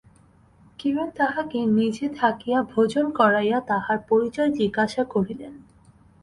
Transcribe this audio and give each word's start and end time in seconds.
কিরণ 0.79 1.07
তাহাকে 1.17 1.59
নিজে 1.71 2.05
থাকিয়া 2.15 2.59
ভোজন 2.63 3.05
করাইয়া 3.11 3.59
তাহার 3.61 3.97
পরিচয় 4.09 4.49
জিজ্ঞাসা 4.51 5.03
করিলেন। 5.05 5.53